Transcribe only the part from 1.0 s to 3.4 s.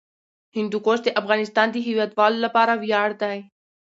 د افغانستان د هیوادوالو لپاره ویاړ دی.